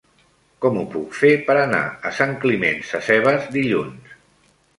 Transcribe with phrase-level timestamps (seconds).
[0.63, 4.19] Com ho puc fer per anar a Sant Climent Sescebes dilluns?